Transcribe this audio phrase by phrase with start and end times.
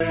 [0.00, 0.06] Em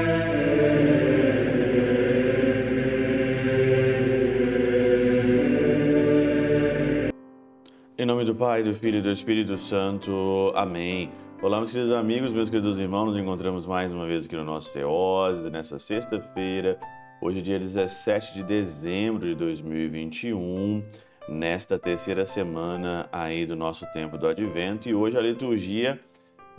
[8.04, 10.52] nome do Pai, do Filho e do Espírito Santo.
[10.54, 11.10] Amém.
[11.40, 14.74] Olá, meus queridos amigos, meus queridos irmãos, nos encontramos mais uma vez aqui no nosso
[14.74, 16.78] Teóse, nessa sexta-feira,
[17.22, 20.84] hoje, dia 17 de dezembro de 2021,
[21.30, 25.98] nesta terceira semana aí do nosso tempo do Advento, e hoje a liturgia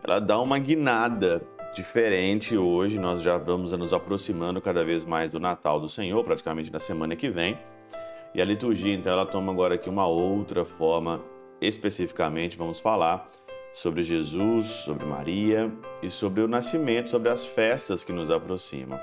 [0.04, 1.44] ela dá uma guinada
[1.76, 3.00] diferente hoje.
[3.00, 7.16] Nós já vamos nos aproximando cada vez mais do Natal do Senhor, praticamente na semana
[7.16, 7.58] que vem.
[8.34, 11.22] E a liturgia, então, ela toma agora aqui uma outra forma.
[11.62, 13.30] Especificamente, vamos falar
[13.74, 19.00] sobre Jesus, sobre Maria e sobre o nascimento, sobre as festas que nos aproximam.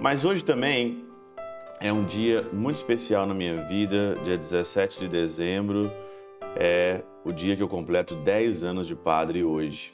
[0.00, 1.04] Mas hoje também
[1.80, 5.92] é um dia muito especial na minha vida, dia 17 de dezembro,
[6.56, 9.92] é o dia que eu completo 10 anos de padre hoje.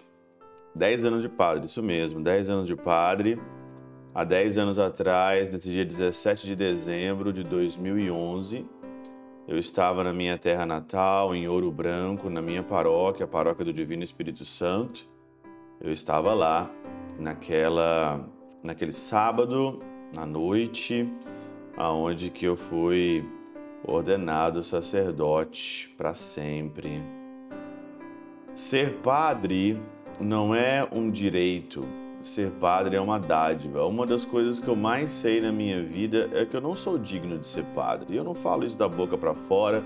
[0.79, 3.39] 10 anos de padre, isso mesmo, 10 anos de padre
[4.15, 8.67] há 10 anos atrás, nesse dia 17 de dezembro de 2011,
[9.47, 13.73] eu estava na minha terra natal, em Ouro Branco, na minha paróquia, a paróquia do
[13.73, 15.09] Divino Espírito Santo.
[15.81, 16.71] Eu estava lá
[17.19, 18.29] naquela
[18.63, 19.81] naquele sábado
[20.17, 21.09] à noite,
[21.77, 23.25] aonde que eu fui
[23.85, 27.03] ordenado sacerdote para sempre.
[28.53, 29.81] Ser padre
[30.21, 31.85] não é um direito,
[32.21, 33.85] ser padre é uma dádiva.
[33.87, 36.99] Uma das coisas que eu mais sei na minha vida é que eu não sou
[36.99, 38.15] digno de ser padre.
[38.15, 39.83] E eu não falo isso da boca para fora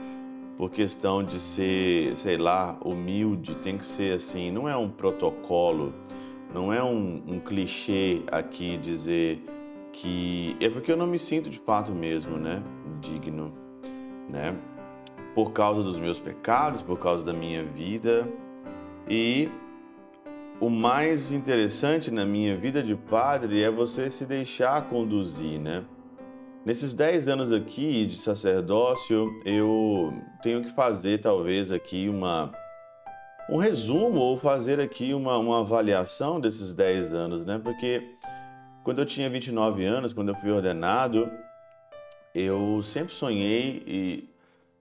[0.56, 5.92] por questão de ser, sei lá, humilde, tem que ser assim, não é um protocolo,
[6.54, 9.42] não é um, um clichê aqui dizer
[9.92, 12.62] que é porque eu não me sinto de fato mesmo, né,
[13.00, 13.52] digno,
[14.28, 14.54] né,
[15.34, 18.28] por causa dos meus pecados, por causa da minha vida
[19.08, 19.50] e
[20.62, 25.84] o mais interessante na minha vida de padre é você se deixar conduzir, né?
[26.64, 32.52] Nesses 10 anos aqui de sacerdócio, eu tenho que fazer talvez aqui uma
[33.50, 37.60] um resumo ou fazer aqui uma, uma avaliação desses 10 anos, né?
[37.60, 38.14] Porque
[38.84, 41.28] quando eu tinha 29 anos, quando eu fui ordenado,
[42.32, 44.28] eu sempre sonhei em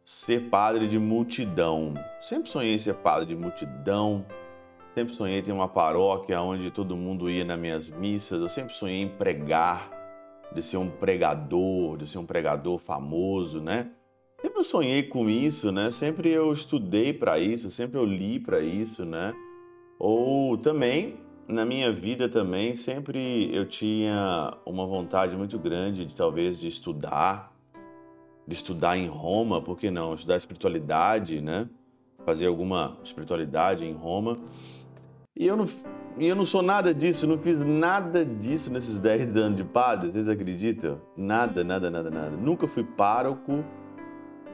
[0.05, 1.95] ser padre de multidão.
[2.21, 4.23] Sempre sonhei ser padre de multidão,
[4.93, 8.41] Sempre sonhei ter uma paróquia onde todo mundo ia nas minhas missas.
[8.41, 9.89] Eu sempre sonhei em pregar,
[10.53, 13.89] de ser um pregador, de ser um pregador famoso, né?
[14.41, 15.91] Sempre sonhei com isso, né?
[15.91, 19.33] Sempre eu estudei para isso, sempre eu li para isso, né?
[19.97, 21.15] Ou também
[21.47, 27.53] na minha vida também sempre eu tinha uma vontade muito grande de talvez de estudar,
[28.47, 30.13] de estudar em Roma, por que não?
[30.15, 31.69] Estudar espiritualidade, né?
[32.25, 34.37] Fazer alguma espiritualidade em Roma.
[35.35, 35.65] E eu não,
[36.17, 40.27] eu não sou nada disso, não fiz nada disso nesses 10 anos de padre, vocês
[40.27, 41.01] acreditam?
[41.15, 42.29] Nada, nada, nada, nada.
[42.31, 43.63] Nunca fui pároco,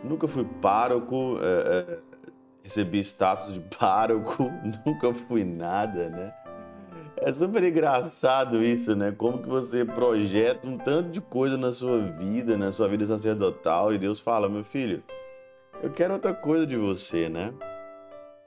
[0.04, 2.00] nunca fui pároco, é, é,
[2.64, 4.52] recebi status de pároco,
[4.86, 6.34] nunca fui nada, né?
[7.20, 9.12] É super engraçado isso, né?
[9.12, 13.92] Como que você projeta um tanto de coisa na sua vida, na sua vida sacerdotal,
[13.92, 15.02] e Deus fala, meu filho,
[15.82, 17.54] eu quero outra coisa de você, né?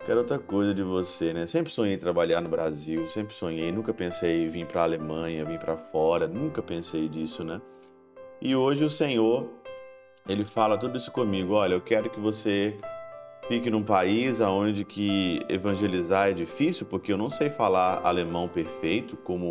[0.05, 1.47] Quero outra coisa de você, né?
[1.47, 5.45] Sempre sonhei em trabalhar no Brasil, sempre sonhei, nunca pensei em vir para a Alemanha,
[5.45, 7.61] vir para fora, nunca pensei disso, né?
[8.41, 9.49] E hoje o Senhor,
[10.29, 12.77] ele fala tudo isso comigo, olha, eu quero que você
[13.47, 19.17] fique num país aonde que evangelizar é difícil, porque eu não sei falar alemão perfeito,
[19.19, 19.51] como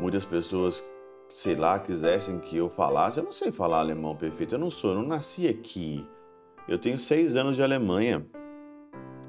[0.00, 0.82] muitas pessoas,
[1.28, 3.18] sei lá, quisessem que eu falasse.
[3.18, 6.06] Eu não sei falar alemão perfeito, eu não sou, eu não nasci aqui.
[6.68, 8.26] Eu tenho seis anos de Alemanha.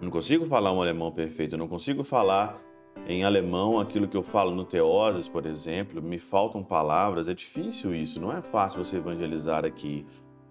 [0.01, 2.61] Não consigo falar um alemão perfeito, eu não consigo falar
[3.07, 7.95] em alemão aquilo que eu falo no Teoses, por exemplo, me faltam palavras, é difícil
[7.95, 10.05] isso, não é fácil você evangelizar aqui.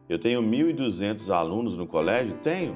[0.08, 2.34] Eu tenho 1.200 alunos no colégio?
[2.42, 2.74] Tenho,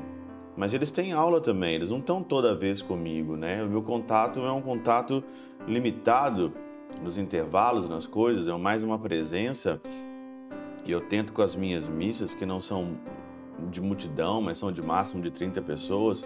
[0.56, 3.64] mas eles têm aula também, eles não estão toda vez comigo, né?
[3.64, 5.24] O meu contato é um contato
[5.66, 6.52] limitado
[7.02, 9.80] nos intervalos, nas coisas, é mais uma presença.
[10.84, 12.98] E eu tento com as minhas missas, que não são
[13.70, 16.24] de multidão, mas são de máximo de 30 pessoas,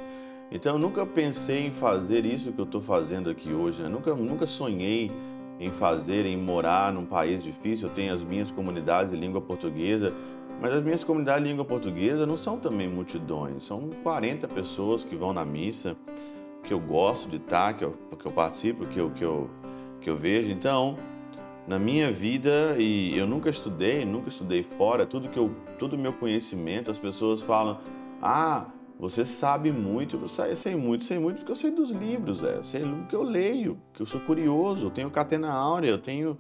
[0.51, 3.83] então eu nunca pensei em fazer isso que eu estou fazendo aqui hoje.
[3.83, 3.89] Né?
[3.89, 5.11] Nunca, nunca sonhei
[5.59, 7.89] em fazer, em morar num país difícil.
[7.89, 10.13] Eu tenho as minhas comunidades de língua portuguesa,
[10.61, 13.65] mas as minhas comunidades de língua portuguesa não são também multidões.
[13.65, 15.97] São 40 pessoas que vão na missa,
[16.63, 19.51] que eu gosto de estar, que eu, que eu participo, que eu, que, eu,
[20.01, 20.51] que eu vejo.
[20.53, 20.97] Então,
[21.67, 25.99] na minha vida, e eu nunca estudei, nunca estudei fora, tudo que eu, todo o
[25.99, 27.81] meu conhecimento, as pessoas falam,
[28.23, 28.67] ah,
[28.99, 32.57] Você sabe muito, eu sei muito, sei muito porque eu sei dos livros, é.
[32.57, 36.39] eu sei porque eu leio, que eu sou curioso, eu tenho catena áurea, eu tenho,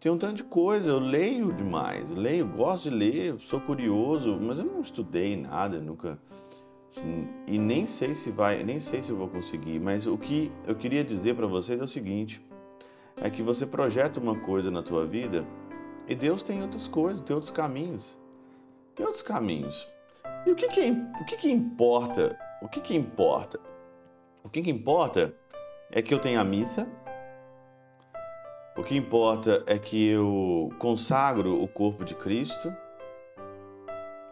[0.00, 4.38] tenho um tanto de coisa, eu leio demais, eu leio, gosto de ler, sou curioso,
[4.40, 6.18] mas eu não estudei nada, nunca
[6.90, 10.50] assim, e nem sei se vai, nem sei se eu vou conseguir, mas o que
[10.66, 12.40] eu queria dizer para vocês é o seguinte,
[13.16, 15.46] é que você projeta uma coisa na tua vida
[16.06, 18.18] e Deus tem outras coisas, tem outros caminhos.
[18.94, 19.88] Tem outros caminhos.
[20.46, 22.38] E o que que, o que, que importa?
[22.60, 23.60] O que que importa?
[24.42, 25.34] O que que importa
[25.90, 26.88] é que eu tenha a missa.
[28.76, 32.74] O que importa é que eu consagro o corpo de Cristo.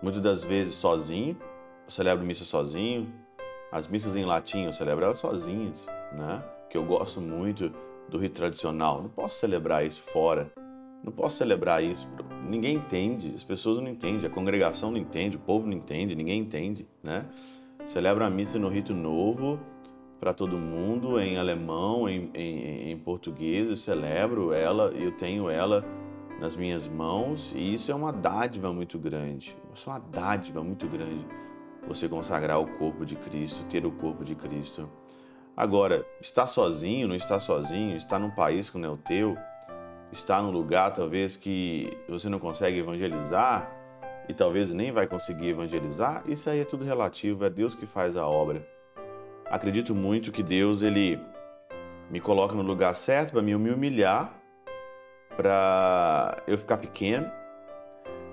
[0.02, 1.36] Muitas das vezes sozinho.
[1.84, 3.12] Eu celebro missa sozinho.
[3.70, 6.42] As missas em latim eu celebro elas sozinhas, né?
[6.68, 7.72] Que eu gosto muito
[8.10, 9.02] do rito tradicional.
[9.02, 10.52] Não posso celebrar isso fora.
[11.02, 12.12] Não posso celebrar isso.
[12.46, 16.40] Ninguém entende, as pessoas não entendem, a congregação não entende, o povo não entende, ninguém
[16.40, 17.24] entende, né?
[17.86, 19.58] Celebro a missa no rito novo
[20.18, 25.82] para todo mundo, em alemão, em, em, em português, eu celebro ela, eu tenho ela
[26.38, 29.56] nas minhas mãos e isso é uma dádiva muito grande.
[29.74, 31.26] Isso é uma dádiva muito grande.
[31.88, 34.88] Você consagrar o corpo de Cristo, ter o corpo de Cristo.
[35.56, 39.36] Agora, está sozinho, não está sozinho, está num país que não é o teu,
[40.12, 43.70] está num lugar talvez que você não consegue evangelizar
[44.28, 48.16] e talvez nem vai conseguir evangelizar, isso aí é tudo relativo, é Deus que faz
[48.16, 48.66] a obra.
[49.46, 51.18] Acredito muito que Deus ele
[52.08, 54.32] me coloca no lugar certo para me humilhar,
[55.36, 57.30] para eu ficar pequeno,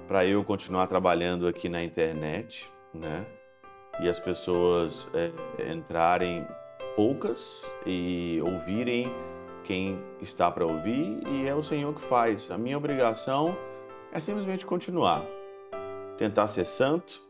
[0.08, 3.26] para eu continuar trabalhando aqui na internet, né?
[4.00, 5.32] E as pessoas é,
[5.72, 6.48] entrarem
[6.98, 9.08] poucas e ouvirem
[9.64, 12.50] quem está para ouvir e é o Senhor que faz.
[12.50, 13.56] A minha obrigação
[14.12, 15.24] é simplesmente continuar,
[16.18, 17.22] tentar ser santo,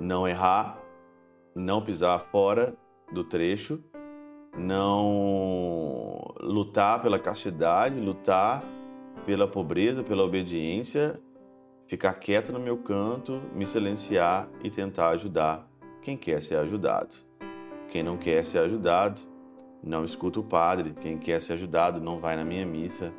[0.00, 0.80] não errar,
[1.54, 2.74] não pisar fora
[3.12, 3.78] do trecho,
[4.56, 8.64] não lutar pela castidade, lutar
[9.26, 11.20] pela pobreza, pela obediência,
[11.86, 15.68] ficar quieto no meu canto, me silenciar e tentar ajudar
[16.00, 17.27] quem quer ser ajudado.
[17.88, 19.20] Quem não quer ser ajudado,
[19.82, 20.94] não escuta o padre.
[21.00, 23.12] Quem quer ser ajudado não vai na minha missa.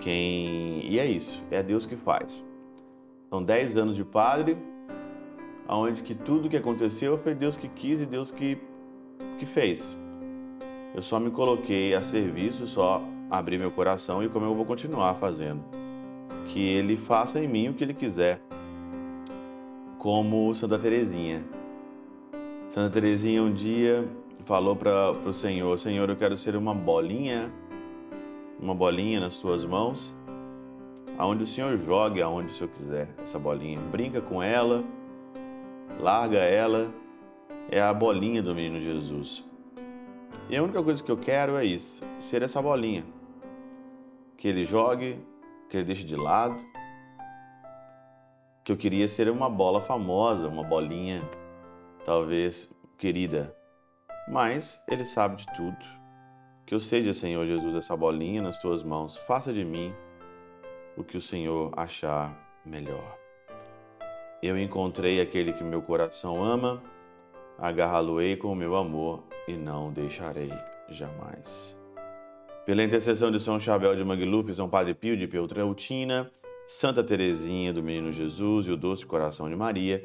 [0.00, 2.44] Quem e é isso, é Deus que faz.
[3.28, 4.56] São dez anos de padre,
[5.68, 8.58] aonde que tudo que aconteceu foi Deus que quis e Deus que
[9.38, 9.98] que fez.
[10.94, 15.14] Eu só me coloquei a serviço, só abri meu coração e como eu vou continuar
[15.14, 15.62] fazendo.
[16.46, 18.40] Que Ele faça em mim o que Ele quiser,
[19.98, 21.44] como Santa Teresinha.
[22.70, 24.08] Santa Teresinha um dia
[24.44, 27.52] falou para o Senhor: Senhor, eu quero ser uma bolinha,
[28.60, 30.14] uma bolinha nas tuas mãos,
[31.18, 33.80] aonde o Senhor jogue aonde o Senhor quiser essa bolinha.
[33.80, 34.84] Brinca com ela,
[35.98, 36.94] larga ela,
[37.68, 39.44] é a bolinha do menino Jesus.
[40.48, 43.02] E a única coisa que eu quero é isso: ser essa bolinha.
[44.36, 45.18] Que ele jogue,
[45.68, 46.64] que ele deixe de lado.
[48.62, 51.20] Que eu queria ser uma bola famosa, uma bolinha,
[52.10, 52.68] talvez
[52.98, 53.54] querida
[54.26, 55.76] mas Ele sabe de tudo.
[56.66, 59.16] Que eu seja, Senhor Jesus, essa bolinha nas tuas mãos.
[59.28, 59.92] Faça de mim
[60.96, 62.36] o que o Senhor achar
[62.66, 63.16] melhor.
[64.42, 66.82] Eu encontrei aquele que meu coração ama,
[67.56, 70.52] agarrá-lo-ei com o meu amor e não deixarei
[70.88, 71.76] jamais.
[72.66, 76.28] Pela intercessão de São Chabel de Mangluf, São Padre Pio de Pietrelcina,
[76.66, 80.04] Santa Teresinha do Menino Jesus e o Doce Coração de Maria,